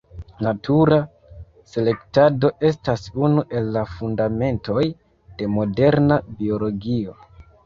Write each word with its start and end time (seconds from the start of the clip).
Natura 0.43 0.95
selektado 1.73 2.51
estas 2.69 3.03
unu 3.27 3.43
el 3.61 3.69
la 3.77 3.85
fundamentoj 3.93 4.87
de 5.43 5.51
moderna 5.61 6.19
biologio. 6.43 7.17